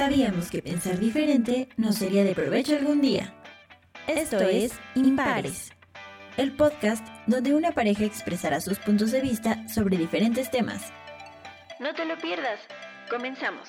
[0.00, 3.34] Sabíamos que pensar diferente nos sería de provecho algún día.
[4.06, 5.72] Esto es Impares,
[6.38, 10.90] el podcast donde una pareja expresará sus puntos de vista sobre diferentes temas.
[11.80, 12.60] No te lo pierdas.
[13.10, 13.68] Comenzamos.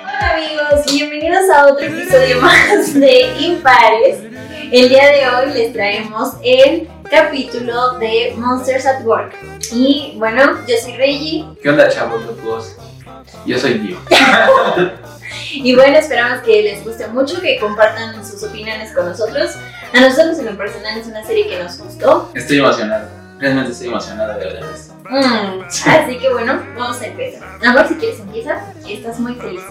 [0.00, 4.20] Hola amigos, bienvenidos a otro episodio más de Impares.
[4.72, 9.34] El día de hoy les traemos el capítulo de Monsters at Work.
[9.72, 11.44] Y bueno, yo soy Reggie.
[11.62, 12.76] ¿Qué onda, chavos locos?
[13.44, 13.98] Yo soy Dio.
[15.52, 19.52] Y bueno, esperamos que les guste mucho, que compartan sus opiniones con nosotros.
[19.94, 22.30] A nosotros en lo personal es una serie que nos gustó.
[22.34, 23.08] Estoy emocionado.
[23.38, 24.94] Realmente estoy emocionado de hablar de esto.
[25.08, 27.42] Mm, así que bueno, vamos a empezar.
[27.64, 29.62] Amor, si quieres empieza, estás muy feliz.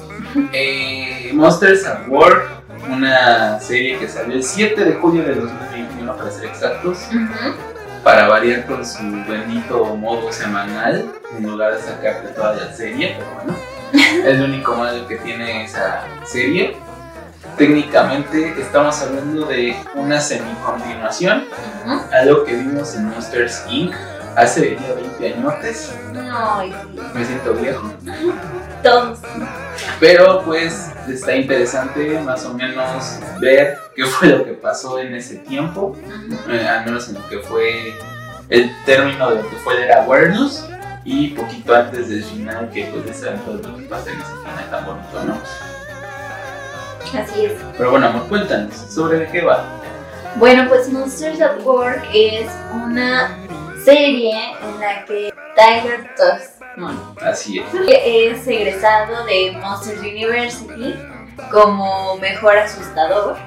[0.53, 2.54] Eh, Monsters at Work,
[2.89, 6.99] una serie que salió el 7 de julio de 2021, para ser exactos,
[8.03, 11.05] para variar con su bendito modo semanal,
[11.37, 13.55] en lugar de sacarte toda la serie, pero bueno,
[14.27, 16.77] es lo único malo que tiene esa serie.
[17.57, 21.45] Técnicamente estamos hablando de una semi-continuación
[21.85, 22.01] Ujú.
[22.11, 23.93] algo que vimos en Monsters Inc.
[24.35, 25.53] hace ya 20 años.
[26.33, 26.75] Ay,
[27.13, 27.93] Me siento viejo.
[28.83, 29.19] todos.
[29.99, 35.37] Pero pues está interesante más o menos ver qué fue lo que pasó en ese
[35.37, 35.95] tiempo,
[36.49, 37.93] eh, al menos en lo que fue
[38.49, 40.67] el término de lo que fue el awareness
[41.05, 44.69] y poquito antes del final que pues saben todo lo que pasa en ese final
[44.69, 45.39] tan bonito, ¿no?
[47.19, 47.53] Así es.
[47.77, 49.63] Pero bueno, amor, cuéntanos sobre qué va.
[50.37, 53.37] Bueno, pues Monsters at Work es una
[53.85, 56.13] serie en la que Tyler
[56.75, 57.65] Tussman Así es.
[58.05, 60.95] es egresado de Monsters University
[61.51, 63.37] como mejor asustador,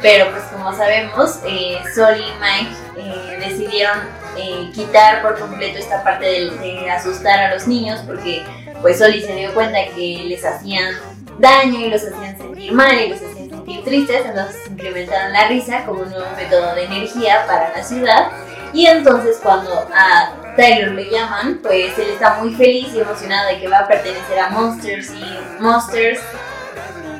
[0.00, 3.98] pero pues como sabemos, eh, Sol y Mike eh, decidieron
[4.36, 8.44] eh, quitar por completo esta parte de, de asustar a los niños porque
[8.80, 10.94] pues Soli se dio cuenta que les hacían
[11.38, 15.84] daño y los hacían sentir mal y los hacían sentir tristes, entonces implementaron la risa
[15.84, 18.30] como un nuevo método de energía para la ciudad
[18.72, 23.60] y entonces cuando a Tyler le llaman, pues él está muy feliz y emocionado de
[23.60, 26.20] que va a pertenecer a Monsters y Monsters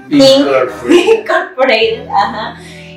[0.08, 2.08] Incorporated.
[2.08, 2.56] Ajá.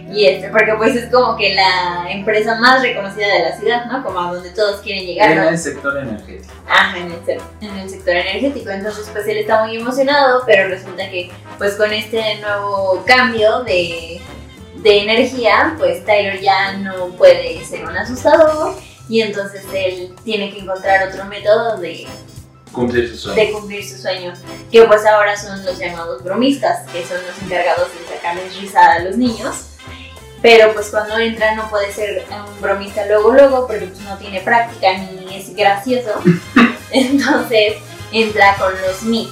[0.09, 4.03] Y este, porque pues es como que la empresa más reconocida de la ciudad, ¿no?
[4.03, 5.49] Como a donde todos quieren llegar, En ¿no?
[5.49, 6.53] el sector energético.
[6.67, 8.69] Ajá, en el, en el sector energético.
[8.69, 14.21] Entonces, pues él está muy emocionado, pero resulta que, pues con este nuevo cambio de,
[14.75, 18.75] de energía, pues Tyler ya no puede ser un asustador.
[19.09, 22.07] Y entonces él tiene que encontrar otro método de,
[22.71, 23.41] Cumplir su sueño.
[23.41, 24.33] de cumplir su sueño.
[24.71, 28.99] Que pues ahora son los llamados bromistas, que son los encargados de sacarles risa a
[28.99, 29.55] los niños.
[30.41, 34.41] Pero pues cuando entra no puede ser un bromista luego luego porque pues no tiene
[34.41, 36.21] práctica ni es gracioso.
[36.91, 37.77] Entonces
[38.11, 39.29] entra con los MIT.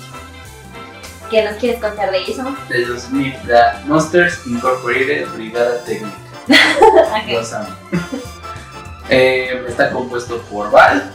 [1.29, 2.55] ¿Qué nos quieres contar de eso?
[2.69, 6.15] de los MIP, la Monsters Incorporated Brigada Técnica.
[6.49, 7.31] Ajá.
[7.31, 7.75] Los amo.
[9.09, 11.11] Eh, está compuesto por Val,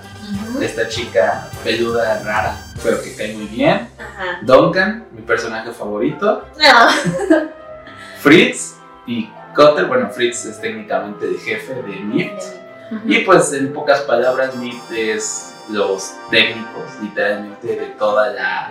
[0.60, 3.88] esta chica peluda rara, pero que cae muy bien.
[3.98, 4.38] Ajá.
[4.42, 6.44] Duncan, mi personaje favorito.
[6.58, 7.46] No.
[8.20, 12.38] Fritz y Cutter, bueno, Fritz es técnicamente el jefe de.
[12.92, 13.02] Ujú.
[13.06, 18.70] Y pues en pocas palabras, MIP es los técnicos, literalmente, de toda la,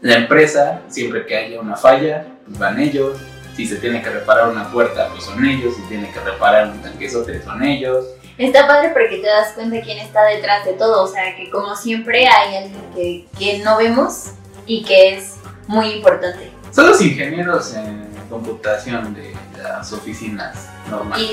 [0.00, 0.80] la empresa.
[0.88, 3.16] Siempre que haya una falla, pues van ellos.
[3.56, 5.74] Si se tiene que reparar una puerta, pues son ellos.
[5.76, 8.04] Si tiene que reparar un tanquezote, son ellos.
[8.36, 11.76] Está padre porque te das cuenta quién está detrás de todo, o sea que como
[11.76, 14.30] siempre hay alguien que, que no vemos
[14.66, 15.34] y que es
[15.68, 16.50] muy importante.
[16.72, 19.32] Son los ingenieros en computación de
[19.62, 21.30] las oficinas Y, normales.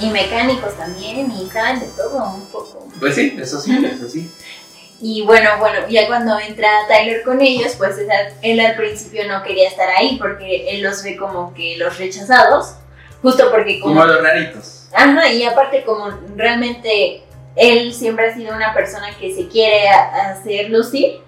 [0.00, 2.86] y, y mecánicos también, y saben de todo un poco.
[3.00, 4.30] Pues sí, eso sí, eso sí.
[5.02, 7.96] Y bueno, bueno, ya cuando entra Tyler con ellos, pues
[8.42, 12.74] él, al principio no quería estar ahí porque él los ve como que los rechazados,
[13.22, 13.94] justo porque como...
[13.94, 14.88] Como los raritos.
[14.92, 17.22] Ajá, y aparte como realmente
[17.56, 21.22] él siempre ha sido una persona que se quiere hacer lucir,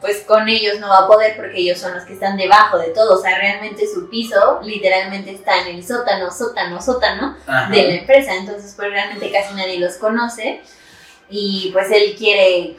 [0.00, 2.90] pues con ellos no va a poder porque ellos son los que están debajo de
[2.90, 3.18] todo.
[3.18, 7.36] O sea, realmente su piso literalmente está en el sótano, sótano, sótano
[7.70, 8.34] de la empresa.
[8.34, 10.62] Entonces, pues realmente casi nadie los conoce.
[11.30, 12.76] Y pues él quiere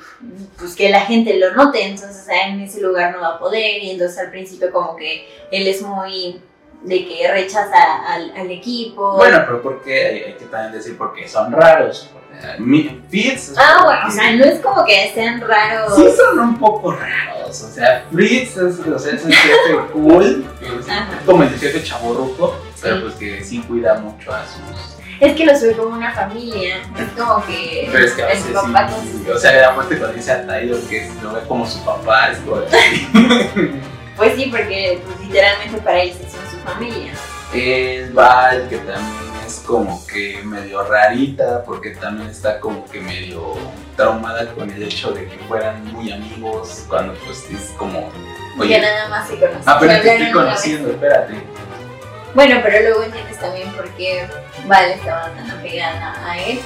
[0.58, 1.84] pues que la gente lo note.
[1.84, 3.84] Entonces, en ese lugar no va a poder.
[3.84, 6.42] Y entonces al principio como que él es muy
[6.84, 9.18] de que rechaza al, al equipo.
[9.18, 12.10] Bueno, pero porque hay, hay que también decir porque son raros.
[12.58, 13.54] Mi- Fritz.
[13.58, 15.94] Ah, bueno, o sea, no es como que sean raros.
[15.98, 20.46] Sí son un poco raros, o sea, Fritz es, o sea, es el jefe cool,
[20.62, 23.02] es como el jefe chaborruco, pero Sí.
[23.04, 26.78] pues que sí cuida mucho a sus Es que los ve como una familia.
[26.78, 27.90] Es como que.
[27.92, 30.16] Pero es que a el veces papá sí, con o sea, le da muerte cuando
[30.16, 32.62] dice a Taylor que lo ve como su papá, es como
[34.16, 37.14] Pues sí, porque pues, literalmente para ellos son su familia.
[37.54, 43.56] El Val, que también es como que medio rarita, porque también está como que medio
[43.96, 48.12] traumada con el hecho de que fueran muy amigos, cuando pues es como,
[48.60, 49.64] oye, nada más se conocen.
[49.66, 51.34] apenas te Se estoy conociendo, espérate.
[52.34, 54.28] Bueno, pero luego entiendes también por qué
[54.66, 56.60] Val estaba tan apegada a él.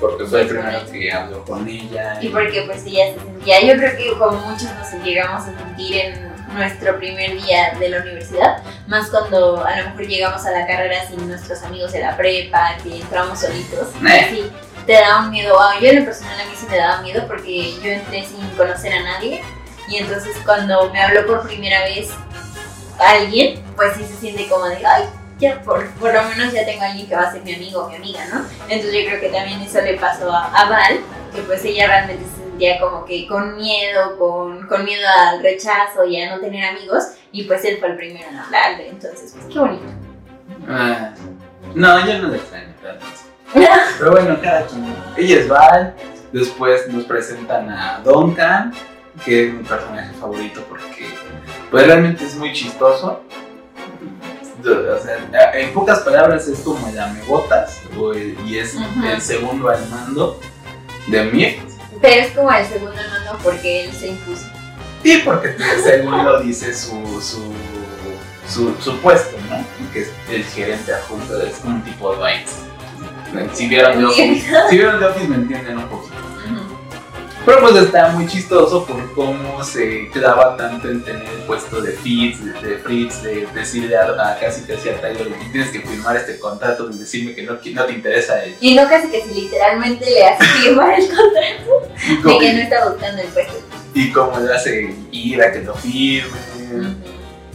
[0.00, 2.18] Porque fue el primero que habló con ella.
[2.20, 5.96] Y porque pues ella se sentía, yo creo que como muchos nos llegamos a sentir
[5.96, 10.66] en nuestro primer día de la universidad, más cuando a lo mejor llegamos a la
[10.66, 14.20] carrera sin nuestros amigos de la prepa, que entramos solitos, Eh.
[14.26, 14.52] así
[14.86, 15.58] te da un miedo.
[15.60, 18.48] Ah, yo en lo personal a mí sí me daba miedo porque yo entré sin
[18.50, 19.42] conocer a nadie
[19.88, 22.08] y entonces cuando me habló por primera vez
[22.98, 25.04] alguien, pues sí se siente como de, ay,
[25.38, 27.96] ya por, por lo menos ya tengo alguien que va a ser mi amigo mi
[27.96, 28.44] amiga, ¿no?
[28.68, 31.00] Entonces yo creo que también eso le pasó a, Val,
[31.34, 36.04] que pues ella realmente se sentía como que con miedo, con, con miedo al rechazo
[36.04, 39.52] y a no tener amigos, y pues él fue el primero en hablarle, entonces pues
[39.52, 39.84] qué bonito.
[40.68, 41.10] Ah,
[41.74, 42.74] no, yo no la extraño.
[43.98, 44.94] Pero bueno, cada quien.
[45.16, 45.94] Ella es Val.
[46.32, 48.72] Después nos presentan a Duncan,
[49.24, 51.06] que es mi personaje favorito porque
[51.70, 53.22] pues realmente es muy chistoso.
[54.64, 57.80] O sea, en pocas palabras es como el amebotas
[58.46, 58.74] y es
[59.04, 60.40] el segundo al mando
[61.06, 61.58] de Mir.
[62.00, 64.46] Pero es como el segundo mando porque él se impuso.
[65.02, 67.52] Y porque según lo dice su, su,
[68.48, 69.62] su, su puesto, ¿no?
[69.92, 72.54] Que es el gerente adjunto, es como un tipo de Bytes.
[73.52, 76.13] Si vieron The Office, si vieron The Office me entienden un poquito.
[77.44, 81.92] Pero pues está muy chistoso por cómo se clava tanto en tener el puesto de
[81.92, 85.80] Fitz, de, de Fritz, de decirle a, a casi casi a Tyler que tienes que
[85.80, 89.08] firmar este contrato, de decirme que no, que no te interesa el Y no casi
[89.08, 93.54] que si literalmente le hace firmar el contrato de que no está buscando el puesto.
[93.92, 96.38] y cómo le hace ir a que lo firme.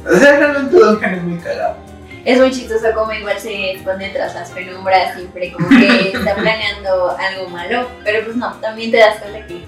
[0.08, 1.78] O sea, realmente Duncan es muy cagado.
[2.26, 7.18] Es muy chistoso como igual se esconde tras las penumbras, siempre como que está planeando
[7.18, 9.64] algo malo, pero pues no, también te das cuenta que,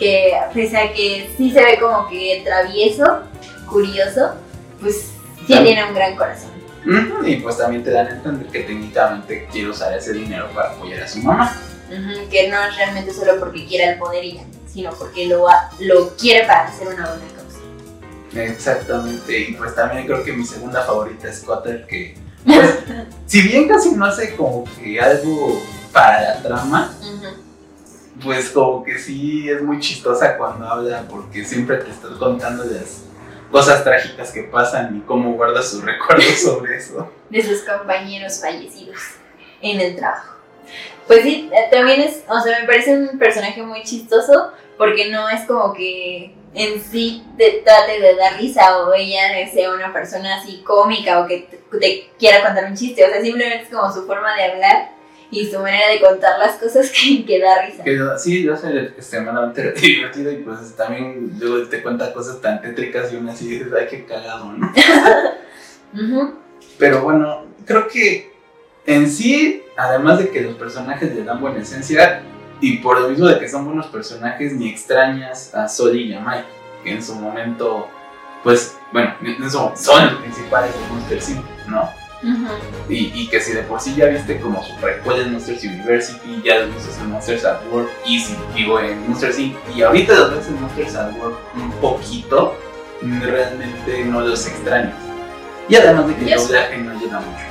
[0.00, 3.04] que pese a que sí se ve como que travieso,
[3.68, 4.32] curioso,
[4.80, 4.96] pues
[5.38, 5.64] sí Claro.
[5.64, 6.50] tiene un gran corazón.
[7.24, 11.02] Y pues también te dan a entender que técnicamente quiere usar ese dinero para apoyar
[11.02, 11.54] a su mamá.
[12.30, 15.46] Que no es realmente solo porque quiera el poder y ya, sino porque lo,
[15.80, 18.40] lo quiere para hacer una buena causa.
[18.40, 22.78] Exactamente, y pues también creo que mi segunda favorita es Cotter, que pues,
[23.26, 25.60] si bien casi no hace como que algo
[25.92, 26.94] para la trama.
[28.22, 33.04] Pues como que sí es muy chistosa cuando habla porque siempre te está contando las
[33.50, 37.10] cosas trágicas que pasan y cómo guarda sus recuerdos sobre eso.
[37.28, 38.98] de sus compañeros fallecidos
[39.60, 40.36] en el trabajo.
[41.06, 45.28] Pues sí, eh, también es, o sea, me parece un personaje muy chistoso porque no
[45.28, 49.20] es como que en sí te trate de dar risa o ella
[49.52, 51.48] sea una persona así cómica o que
[51.80, 54.99] te quiera contar un chiste, o sea, simplemente es como su forma de hablar
[55.30, 57.84] y su manera de contar las cosas que, que da risa.
[57.84, 63.12] Que sí, yo sé extremadamente divertido y pues también luego te cuenta cosas tan tétricas
[63.12, 64.72] y aún así dices, ay, qué cagado, ¿no?
[66.78, 68.32] Pero bueno, creo que
[68.86, 72.22] en sí, además de que los personajes le dan buena esencia,
[72.60, 76.20] y por lo mismo de que son buenos personajes, ni extrañas a Soli y a
[76.20, 76.44] Mike,
[76.84, 77.88] que en su momento,
[78.42, 81.88] pues, bueno, en su- son los principales de Monster Inc., ¿no?
[82.88, 86.42] Y, y que si de por sí ya viste como su precuela en Monsters University,
[86.44, 90.14] ya los viste en Monsters at Work, y si digo en Monsters Inc., y ahorita
[90.14, 92.56] los ves en Monsters at Work un poquito,
[93.02, 94.94] realmente no los extrañas.
[95.68, 97.50] Y además de que el doblaje no ayuda mucho.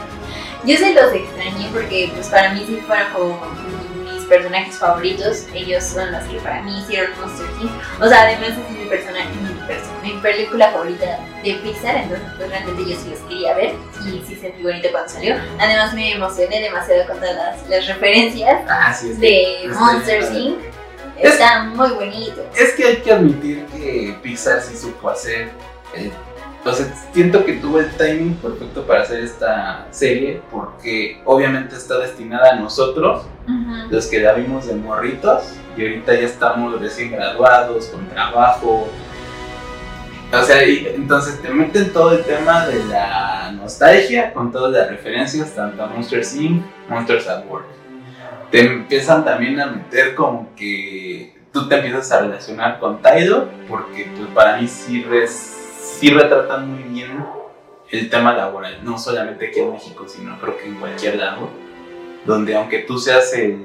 [0.65, 3.41] Yo sí los extrañé porque pues para mí sí fueron como
[4.29, 5.45] personajes favoritos.
[5.53, 7.71] Ellos son los que para mí hicieron Monster Inc.
[8.01, 9.27] O sea, además es mi personaje,
[10.03, 13.74] mi, película favorita de Pixar, entonces pues realmente yo sí los quería ver
[14.05, 15.36] y sí sentí bonito cuando salió.
[15.59, 20.24] Además me emocioné demasiado con todas las, las referencias Ah, sí, es de está Monster
[20.33, 20.57] Inc.
[21.17, 22.45] Es- Están muy bonitos.
[22.57, 25.50] es que hay que admitir que Pixar sí supo hacer.
[25.95, 26.12] eh,
[26.65, 31.97] o sea, siento que tuvo el timing perfecto para hacer esta serie porque obviamente está
[31.99, 33.89] destinada a nosotros, Ujú.
[33.91, 38.87] los que la vimos de morritos y ahorita ya estamos recién graduados, con trabajo.
[40.31, 44.89] O sea, y entonces te meten todo el tema de la nostalgia con todas las
[44.89, 47.65] referencias, tanto a Monsters Inc., Monsters at Work.
[48.51, 54.11] Te empiezan también a meter como que tú te empiezas a relacionar con Taylor, porque
[54.15, 55.58] pues para mí sí, res-
[55.99, 57.25] sí retratan muy bien
[57.91, 61.49] el tema laboral, no solamente aquí en México, sino creo que en cualquier lado.
[62.25, 63.57] donde aunque tú seas el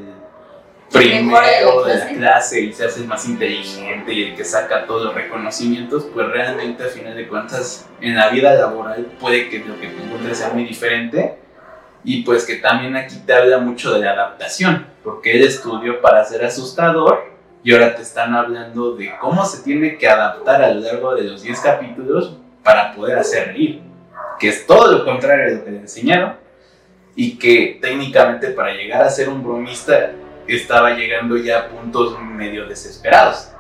[0.90, 2.60] primero de la clase.
[2.60, 6.86] y seas el más inteligente y el que saca todos los reconocimientos, pues realmente a
[6.86, 10.64] final de cuentas en la vida laboral puede que lo que te encuentres sea muy
[10.64, 11.36] diferente
[12.04, 16.24] y pues que también aquí te habla mucho de la adaptación, porque él estudió para
[16.24, 17.33] ser asustador
[17.64, 21.25] y ahora te están hablando de cómo se tiene que adaptar a lo largo de
[21.25, 23.80] los 10 capítulos para poder hacer reír,
[24.38, 26.35] que es todo lo contrario de lo que le enseñaron
[27.16, 30.12] y que técnicamente para llegar a ser un bromista
[30.47, 33.50] estaba llegando ya a puntos medio desesperados.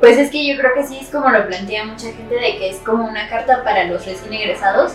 [0.00, 2.70] Pues es que yo creo que sí es como lo plantea mucha gente de que
[2.70, 4.92] es como una carta para los recién egresados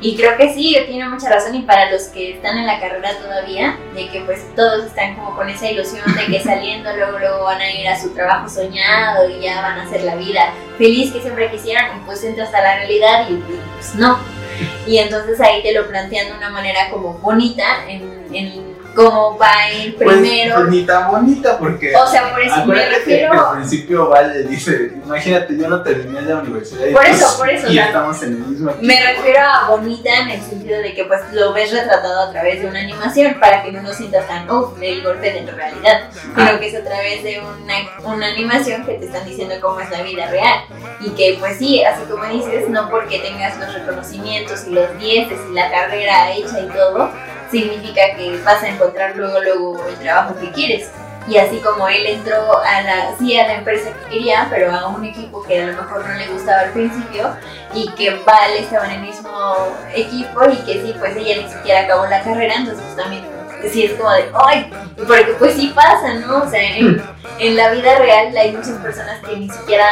[0.00, 3.16] y creo que sí, tiene mucha razón y para los que están en la carrera
[3.18, 7.44] todavía, de que pues todos están como con esa ilusión de que saliendo luego, luego
[7.44, 11.12] van a ir a su trabajo soñado y ya van a hacer la vida feliz
[11.12, 14.18] que siempre quisieran y pues entras a la realidad y, y, pues no.
[14.86, 19.68] Y entonces ahí te lo plantean de una manera como bonita en, en cómo va
[19.72, 20.54] el Pues, primero.
[20.54, 21.92] pues, ni tan bonita porque...
[21.96, 23.48] o sea, por eso me Acuérdate que refiero...
[23.48, 27.50] al principio Vale dice, imagínate, yo no terminé la universidad y, Por pues, eso, por
[27.50, 29.10] eso, y estamos en el mismo Me equipo.
[29.16, 32.68] refiero a bonita en el sentido de que pues lo ves retratado a través de
[32.68, 36.60] una animación para que no lo sientas tan uff del golpe de la realidad, sino
[36.60, 37.74] que es a través de una,
[38.14, 40.60] una animación que te están diciendo cómo es la vida real
[41.00, 45.38] y que pues sí, así como dices, no porque tengas los reconocimientos y los dieces
[45.50, 47.10] y la carrera hecha y todo,
[47.60, 50.90] significa que vas a encontrar luego luego el trabajo que quieres.
[51.26, 54.88] Y así como él entró a la, sí a la empresa que quería, pero a
[54.88, 57.30] un equipo que a lo mejor no le gustaba al principio,
[57.72, 59.30] y que Val estaba en el mismo
[59.94, 63.24] equipo y que sí, pues ella ni siquiera acabó la carrera, entonces también
[63.70, 64.70] sí es como de, ¡ay!
[64.96, 66.42] Porque pues sí pasa, ¿no?
[66.42, 67.02] O sea, en,
[67.38, 69.86] en la vida real hay muchas personas que ni siquiera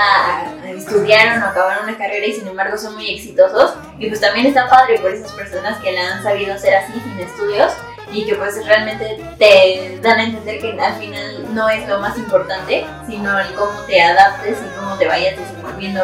[0.65, 4.69] estudiaron o acabaron una carrera y sin embargo son muy exitosos y pues también está
[4.69, 7.73] padre por esas personas que la han sabido hacer así sin estudios
[8.13, 12.17] y que pues realmente te dan a entender que al final no es lo más
[12.19, 16.03] importante, sino el cómo te adaptes y cómo te vayas desenvolviendo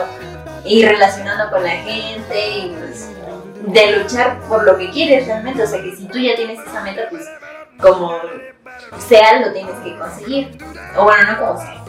[0.65, 3.11] y relacionando con la gente y pues
[3.67, 6.81] de luchar por lo que quieres realmente, o sea que si tú ya tienes esa
[6.81, 7.25] meta pues
[7.81, 8.13] como
[8.99, 10.59] sea lo tienes que conseguir,
[10.97, 11.85] o bueno no como sea.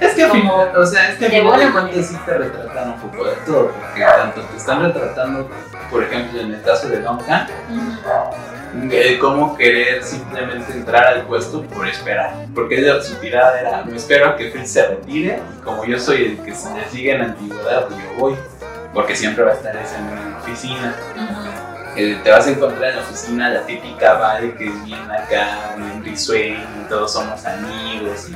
[0.00, 3.24] Es que como o sea, es que de buena cuentas sí te retratan un poco
[3.24, 5.48] de todo, porque tanto te están retratando,
[5.90, 7.46] por ejemplo, en el caso de Duncan,
[8.90, 12.34] el cómo querer simplemente entrar al puesto por esperar.
[12.54, 16.24] Porque su tirada era, me espero a que Phil se retire y como yo soy
[16.24, 18.34] el que se le sigue en antigüedad, yo voy.
[18.92, 20.94] Porque siempre va a estar esa en la oficina.
[21.96, 25.74] Eh, te vas a encontrar en la oficina la típica Vale que es bien acá,
[25.78, 28.28] bien risueño, y todos somos amigos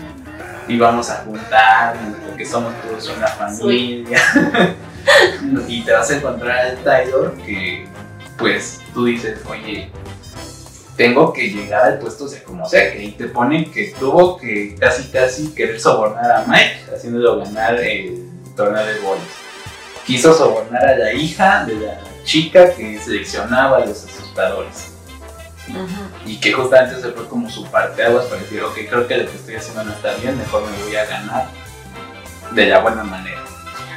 [0.66, 4.18] y, y vamos a juntarnos porque somos todos una familia.
[5.68, 7.86] y te vas a encontrar al Taylor que
[8.38, 9.90] pues tú dices, oye,
[10.96, 14.74] tengo que llegar al puesto sea como sea, que ahí te ponen que tuvo que
[14.76, 18.26] casi casi querer sobornar a Mike, haciéndolo ganar el
[18.56, 19.22] torneo de bolos.
[20.06, 24.92] Quiso sobornar a la hija de la chica que seleccionaba a los asustadores.
[26.24, 29.36] Y que justamente se fue como su parteaguas para decir, ok, creo que lo que
[29.36, 31.46] estoy haciendo no está bien, mejor me voy a ganar
[32.52, 33.40] de la buena manera.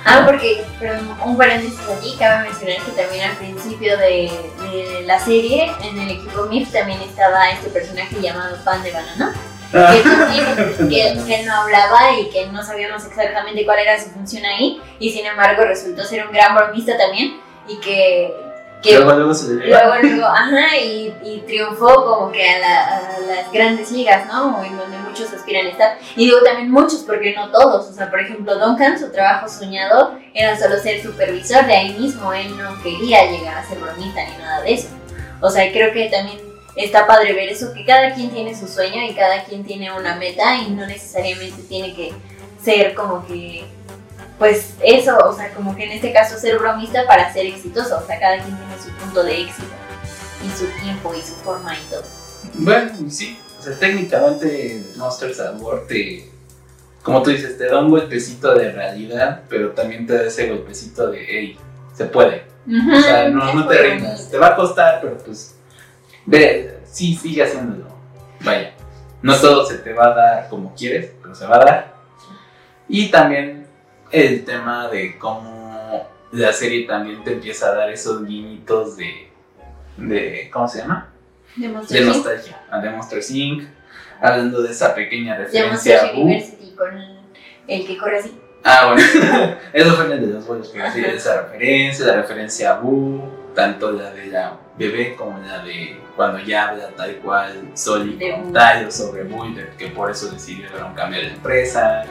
[0.05, 4.31] Ah, porque, perdón, un paréntesis aquí, cabe mencionar que también al principio de,
[4.71, 9.33] de la serie, en el equipo MIF también estaba este personaje llamado Pan de Banana,
[9.71, 14.09] que, también- que que él no hablaba y que no sabíamos exactamente cuál era su
[14.09, 18.33] función ahí, y sin embargo resultó ser un gran bromista también, y que,
[18.81, 22.97] que Luego, luego se le luego, luego, ajá, y, y triunfó como que a, la-
[22.97, 24.61] a las grandes ligas, ¿no?
[24.63, 25.97] En donde muchos aspiran a estar.
[26.17, 27.89] Y digo también muchos, porque no todos.
[27.89, 32.33] O sea, por ejemplo, Duncan, su trabajo soñado era solo ser supervisor de ahí mismo.
[32.33, 34.89] Él no quería llegar a ser bromista ni nada de eso.
[35.39, 36.39] O sea, creo que también
[36.75, 40.15] está padre ver eso, que cada quien tiene su sueño y cada quien tiene una
[40.15, 42.11] meta y no necesariamente tiene que
[42.61, 43.63] ser como que
[44.39, 48.05] pues eso, o sea, como que en este caso ser bromista para ser exitoso, o
[48.05, 49.67] sea, cada quien tiene su punto de éxito
[50.45, 52.03] y su tiempo y su forma y todo.
[52.55, 53.39] Bueno, sí.
[53.59, 56.29] O sea, técnicamente Monsters at War te,
[57.01, 61.09] como tú dices, te da un golpecito de realidad, pero también te da ese golpecito
[61.11, 61.59] de, hey,
[61.93, 62.45] se puede.
[62.67, 64.29] O sea, no, no te rindas.
[64.29, 65.55] Te va a costar, pero pues,
[66.25, 67.85] ve, sí, sigue haciéndolo.
[68.41, 68.73] Vaya,
[69.21, 71.93] no todo se te va a dar como quieres, pero se va a dar.
[72.89, 73.62] Y también
[74.13, 79.29] el tema de cómo la serie también te empieza a dar esos guiñitos de,
[79.97, 81.09] de ¿cómo se llama?
[81.55, 83.63] De De Monster nostalgia, a de Monsters Inc.
[84.21, 86.21] Hablando de esa pequeña referencia Monster a Boo.
[86.21, 86.89] University con
[87.67, 88.39] el que corre así.
[88.63, 92.79] Ah, bueno, eso fue el de los bolos, pero sí, esa referencia, la referencia a
[92.79, 98.17] Boo, tanto la de la bebé como la de cuando ya habla tal cual Soli
[98.17, 98.53] con Boo.
[98.53, 102.05] Tayo sobre Buller, que por eso decidieron cambiar de empresa.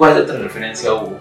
[0.00, 1.20] ¿Cuál otra referencia hubo?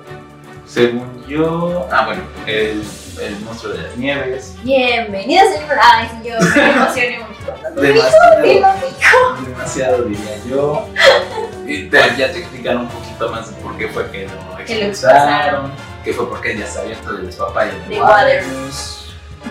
[0.65, 2.81] Según yo, ah bueno, el,
[3.21, 4.55] el monstruo de las nieves.
[4.63, 5.77] Bienvenidos, señor.
[5.83, 8.77] Ay, yo me emocioné mucho Demasiado.
[9.45, 10.88] demasiado diría yo.
[11.67, 15.74] Y te- ya te explican un poquito más de por qué fue que lo expulsaron,
[16.05, 19.05] que fue porque ya sabía todo del papá y De de Waters,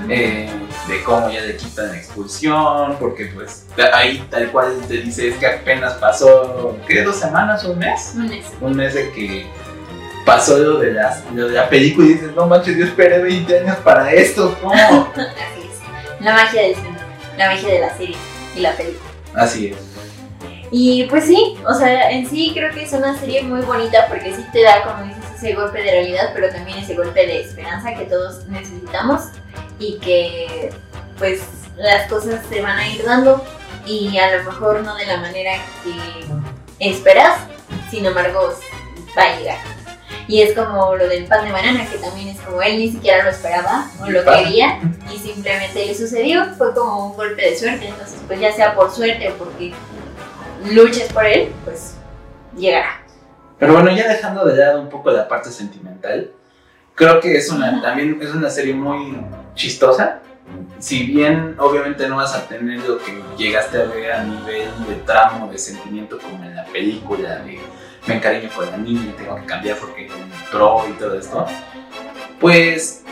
[0.09, 0.51] eh,
[0.89, 5.37] de cómo ya le quitan la expulsión, porque pues ahí tal cual te dice es
[5.37, 7.03] que apenas pasó, ¿qué?
[7.03, 8.13] ¿Dos semanas o un mes?
[8.17, 8.47] Un mes.
[8.61, 9.47] Un mes de que
[10.25, 13.61] pasó lo de, las, lo de la película y dices, no manches, yo esperé 20
[13.61, 14.75] años para esto, ¿cómo?
[15.15, 16.21] Así es.
[16.21, 16.99] La magia del cine,
[17.37, 18.17] la magia de la serie
[18.57, 19.11] y la película.
[19.35, 19.77] Así es.
[20.71, 24.35] Y pues sí, o sea, en sí creo que es una serie muy bonita porque
[24.35, 27.95] sí te da, como dices, ese golpe de realidad, pero también ese golpe de esperanza
[27.95, 29.23] que todos necesitamos
[29.79, 30.71] y que
[31.19, 31.43] pues
[31.77, 33.45] las cosas se van a ir dando
[33.87, 37.41] y a lo mejor no de la manera que esperas,
[37.91, 38.53] sin embargo
[39.17, 39.59] va a llegar.
[40.27, 43.25] Y es como lo del pan de banana, que también es como él ni siquiera
[43.25, 44.79] lo esperaba o lo quería
[45.13, 48.91] y simplemente le sucedió, fue como un golpe de suerte, entonces pues ya sea por
[48.91, 49.73] suerte o porque
[50.71, 51.95] luches por él, pues
[52.57, 53.01] llegará.
[53.59, 56.31] Pero bueno, ya dejando de lado un poco la parte sentimental,
[56.95, 59.17] creo que es una, también es una serie muy
[59.59, 60.23] chistosa.
[60.79, 64.95] Si bien obviamente no vas a tener lo que llegaste a ver a nivel de
[65.05, 67.61] tramo, de sentimiento como en la película de
[68.07, 71.45] me encariño con la niña, tengo que cambiar porque entró y todo esto,
[72.41, 73.05] pues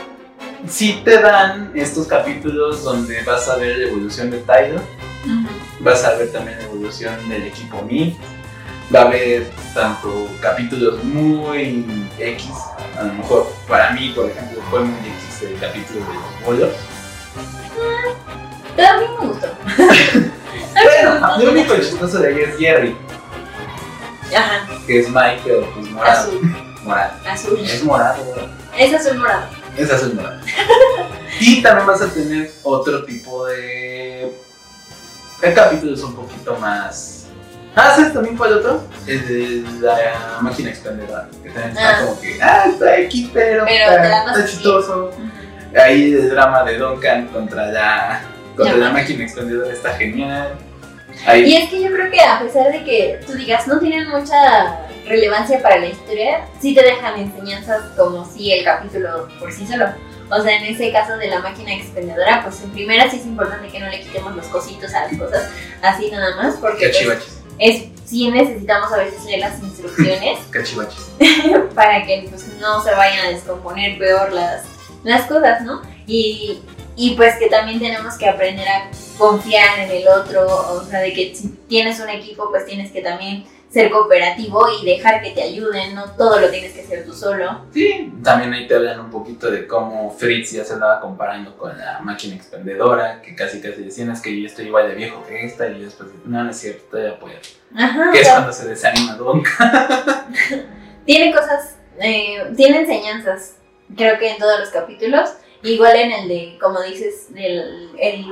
[0.66, 4.80] sí te dan estos capítulos donde vas a ver la evolución de Tyler
[5.80, 8.16] vas a ver también la evolución del equipo Mi.
[8.94, 11.84] Va a haber tanto capítulos muy
[12.18, 12.46] X,
[12.98, 16.74] a lo mejor para mí, por ejemplo, fue muy X el capítulo de los bolos.
[18.76, 19.46] Pero a mí me gustó.
[20.72, 22.94] Bueno, lo único chistoso de ahí es Jerry,
[24.36, 26.28] Ajá, que es Mike, pero pues morado.
[26.28, 26.40] azul,
[26.84, 27.12] Morado.
[27.26, 27.58] azul.
[27.64, 28.22] Es morado,
[28.76, 29.46] Es azul morado.
[29.78, 30.40] es azul morado.
[31.40, 34.30] y también vas a tener otro tipo de.
[35.40, 37.15] de capítulos un poquito más.
[37.78, 38.82] Ah, ¿sabes también cuál otro?
[39.06, 41.28] El de la máquina expendedora.
[41.42, 42.00] Que también está Ah.
[42.00, 45.10] como que, ah, está X, pero, Pero está, chistoso.
[45.78, 48.22] Ahí el drama de Duncan contra la,
[48.56, 50.54] contra La la máquina expendedora está genial.
[51.26, 54.08] Ahí, Y es que yo creo que a pesar de que tú digas no tienen
[54.08, 59.66] mucha relevancia para la historia, sí te dejan enseñanzas como si el capítulo por sí
[59.66, 59.86] solo.
[60.30, 63.68] O sea, en ese caso de la máquina expendedora, pues en primera sí es importante
[63.68, 65.48] que no le quitemos los cositos a las cosas
[65.82, 67.35] así nada más, porque pues.
[67.58, 70.38] Es, sí necesitamos a veces leer las instrucciones.
[71.74, 74.64] Para que pues, no se vayan a descomponer peor las,
[75.04, 75.82] las cosas, ¿no?
[76.06, 76.60] Y,
[76.96, 81.12] y pues que también tenemos que aprender a confiar en el otro, o sea, de
[81.12, 83.44] que si tienes un equipo, pues tienes que también
[83.76, 87.66] ser cooperativo y dejar que te ayuden, no todo lo tienes que hacer tú solo.
[87.74, 91.76] Sí, también ahí te hablan un poquito de cómo Fritz ya se andaba comparando con
[91.76, 95.44] la máquina expendedora, que casi casi decían es que yo estoy igual de viejo que
[95.44, 97.46] esta, y después, no, no es cierto, estoy apoyando.
[97.76, 100.26] Ajá, Que o es cuando se desanima Duncan.
[101.04, 103.56] tiene cosas, eh, tiene enseñanzas,
[103.94, 108.24] creo que en todos los capítulos, igual en el de, como dices, del el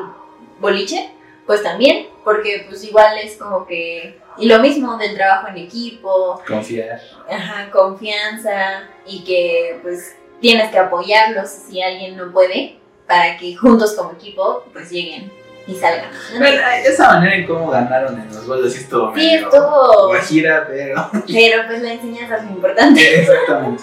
[0.58, 1.10] boliche,
[1.44, 6.42] pues también, porque pues igual es como que, y lo mismo del trabajo en equipo,
[6.46, 7.00] Confiar.
[7.30, 13.94] ajá, confianza, y que pues tienes que apoyarlos si alguien no puede, para que juntos
[13.94, 15.30] como equipo pues lleguen
[15.66, 16.10] y salgan.
[16.32, 16.38] ¿no?
[16.40, 21.10] Bueno, esa manera en cómo ganaron en los bolos sí estuvo Sí, estuvo, guajira, pero...
[21.26, 23.20] pero pues la enseñanza es muy importante.
[23.20, 23.82] Exactamente.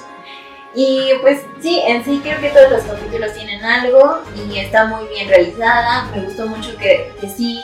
[0.74, 5.06] Y pues sí, en sí creo que todos los capítulos tienen algo y está muy
[5.08, 6.06] bien realizada.
[6.16, 7.62] Me gustó mucho que, que sí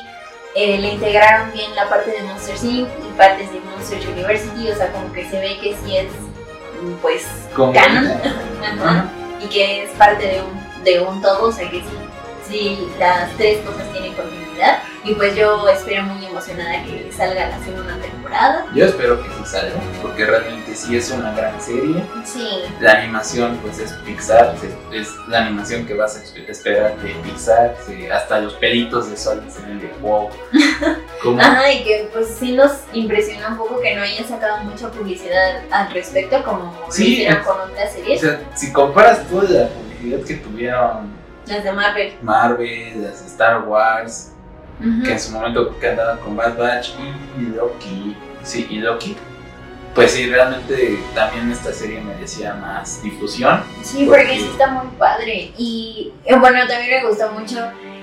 [0.58, 2.88] eh, le integraron bien la parte de Monster Inc.
[2.90, 6.08] y partes de Monster University, o sea, como que se ve que sí es
[6.82, 8.12] mm, pues Como- canon
[8.82, 9.06] Ajá.
[9.40, 11.88] y que es parte de un, de un todo, o sea que sí,
[12.50, 14.80] sí, las tres cosas tienen continuidad.
[15.08, 18.66] Y pues yo espero muy emocionada que salga la segunda temporada.
[18.74, 22.04] Yo espero que sí salga, porque realmente sí es una gran serie.
[22.26, 22.46] Sí,
[22.82, 24.54] La animación pues es Pixar,
[24.92, 29.16] es, la animación que vas a espe- esperar de Pixar, sí, hasta los pelitos de
[29.16, 30.30] sol se ven de wow.
[31.24, 34.92] Como, Ajá, y que pues sí nos impresiona un poco que no hayan sacado mucha
[34.92, 39.68] publicidad al respecto como Sí, hicieron con otras o series, sea, si comparas toda la
[39.70, 41.16] publicidad que tuvieron
[41.48, 42.14] las de Marvel.
[42.22, 44.34] Marvel, las de Star Wars,
[44.80, 46.92] Que en su momento andaban con Bad Batch
[47.40, 49.16] y Loki, sí, y Loki,
[49.96, 53.64] pues sí, realmente también esta serie merecía más difusión.
[53.82, 55.52] Sí, porque sí está muy padre.
[55.58, 57.58] Y eh, bueno, también me gustó mucho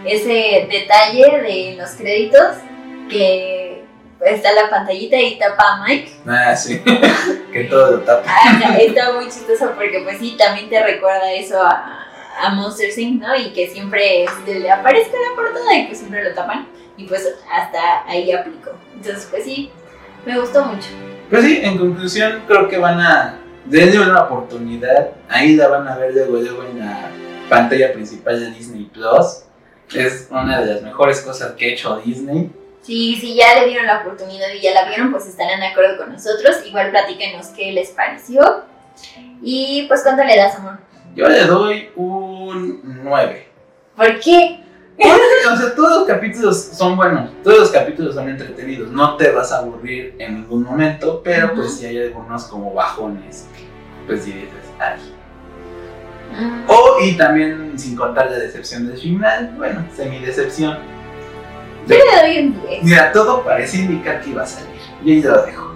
[0.05, 2.57] ese detalle de los créditos
[3.09, 3.85] que
[4.25, 6.13] está la pantallita y tapa a Mike.
[6.27, 6.83] Ah, sí,
[7.53, 8.25] que todo lo tapa.
[8.27, 12.07] Ah, está muy chistoso porque pues sí, también te recuerda eso a,
[12.41, 13.37] a Monster Inc., ¿no?
[13.37, 16.69] Y que siempre este, le aparezca la portada y pues siempre lo tapan.
[16.97, 18.71] Y pues hasta ahí aplicó.
[18.95, 19.71] Entonces pues sí,
[20.25, 20.89] me gustó mucho.
[21.31, 23.41] Pero sí, en conclusión, creo que van a.
[23.65, 25.11] Denle una oportunidad.
[25.29, 27.09] Ahí la van a ver luego, luego en la
[27.49, 29.45] pantalla principal de Disney Plus.
[29.95, 32.51] Es una de las mejores cosas que ha hecho Disney.
[32.83, 35.97] Sí, si ya le dieron la oportunidad y ya la vieron, pues estarán de acuerdo
[35.97, 36.57] con nosotros.
[36.67, 38.65] Igual platíquenos qué les pareció.
[39.43, 40.79] Y pues, ¿cuánto le das, amor?
[41.15, 42.24] Yo le doy un
[42.55, 43.49] 9.
[43.97, 44.61] ¿Por qué?
[44.99, 49.51] o sea, todos los capítulos son buenos, todos los capítulos son entretenidos, no te vas
[49.51, 53.47] a aburrir en ningún momento, pero pues sí hay algunos como bajones,
[54.07, 55.01] pues sí dices, ay.
[56.39, 60.79] Mm, O, y también sin contar la decepción del final, bueno, semi decepción.
[61.89, 62.83] Yo le doy un 10.
[62.85, 64.71] Mira, todo parece indicar que iba a salir,
[65.05, 65.75] y ahí lo dejo.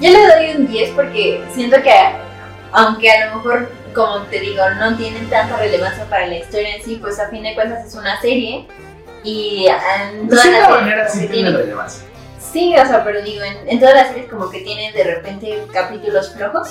[0.00, 1.92] Yo le doy un 10 porque siento que,
[2.72, 6.82] aunque a lo mejor, como te digo, no tienen tanta relevancia para la historia en
[6.82, 8.66] sí, pues a fin de cuentas es una serie.
[9.22, 12.04] Y en De todas las manera sí que tiene relevancia.
[12.38, 15.64] Sí, o sea, pero digo, en, en todas las series como que tienen de repente
[15.72, 16.68] capítulos flojos,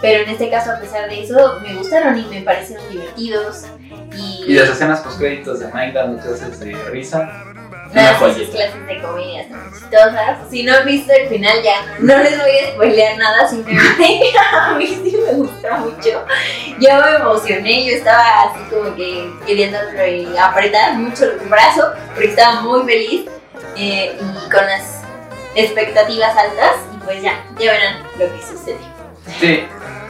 [0.00, 3.64] pero en este caso, a pesar de eso, me gustaron y me parecieron divertidos.
[4.16, 7.44] Y, Y las escenas post créditos de Mike dando clases de risa.
[7.92, 9.46] Nada, sí, sus clases de comedia
[9.90, 10.38] chistosas.
[10.50, 14.74] Si no han visto el final ya no, les voy a spoilear nada, simplemente a
[14.74, 16.24] mí sí me gusta mucho.
[16.78, 19.78] Yo me emocioné, yo estaba así como que queriendo
[20.40, 23.26] apretar mucho el brazo porque estaba muy feliz
[23.76, 25.00] eh, y con las
[25.54, 28.78] expectativas altas y pues ya, ya verán lo que sucede.
[29.40, 29.64] Sí,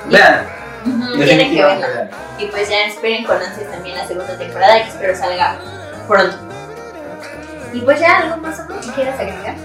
[0.06, 0.46] vean,
[0.86, 2.10] Ujú, Tienen que verla.
[2.38, 5.58] Y pues ya esperen con ansias también la segunda temporada que espero salga
[6.08, 6.36] pronto.
[7.72, 9.56] Y pues ya algo más amor, que quieras agregar.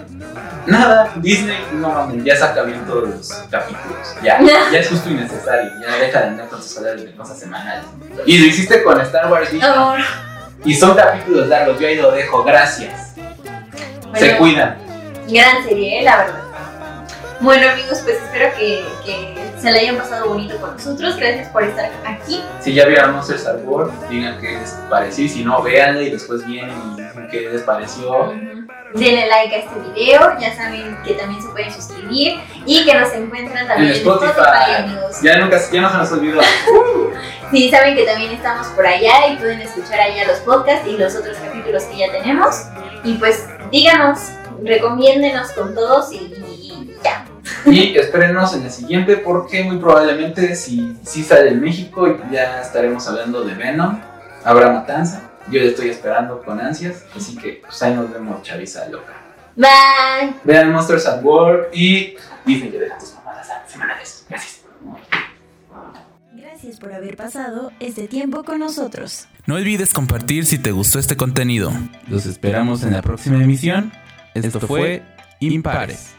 [0.68, 4.16] Nada, Disney, no mames, ya saca bien todos los capítulos.
[4.24, 4.40] Ya,
[4.72, 5.72] ya es justo y necesario.
[5.82, 7.86] Ya deja de andar con tus palabras de cosas semanales.
[8.26, 9.72] Y lo hiciste con Star Wars Vision.
[9.72, 10.00] Amor.
[10.64, 13.14] Y son capítulos largos, yo ahí lo dejo, gracias.
[14.16, 14.78] Se cuidan.
[15.30, 16.04] gran serie, ¿eh?
[16.04, 16.42] la verdad.
[17.42, 21.16] Bueno amigos, pues espero que, que se la hayan pasado bonito con nosotros.
[21.18, 22.42] Gracias por estar aquí.
[22.60, 25.28] Si ya vieron Star Wars, digan qué les pareció.
[25.28, 28.34] Si no, véanla y después vienen y qué les pareció.
[28.94, 30.40] Denle like a este video.
[30.40, 34.32] Ya saben que también se pueden suscribir y que nos encuentran también En en Spotify.
[34.32, 35.22] Spotify, amigos.
[35.22, 36.42] Ya, nunca, ya no se nos olvidó.
[37.52, 41.16] Sí, saben que también estamos por allá y pueden escuchar allá los podcasts y los
[41.16, 42.64] otros capítulos que ya tenemos.
[43.04, 44.20] Y pues díganos,
[44.64, 46.45] recomiéndenos con todos y.
[47.66, 53.08] Y espérenos en el siguiente porque muy probablemente si, si sale en México ya estaremos
[53.08, 54.00] hablando de Venom.
[54.44, 55.22] Habrá matanza.
[55.48, 57.04] Yo le estoy esperando con ansias.
[57.16, 59.14] Así que pues ahí nos vemos, chaviza loca.
[59.56, 60.34] Bye.
[60.44, 64.26] Vean Monsters at War y Disney ya deja tus mamadas semanales.
[64.30, 64.62] Gracias.
[66.34, 69.28] Gracias por haber pasado este tiempo con nosotros.
[69.46, 71.72] No olvides compartir si te gustó este contenido.
[72.08, 73.92] Los esperamos en la próxima emisión.
[74.34, 75.04] Esto fue
[75.40, 76.16] Impares.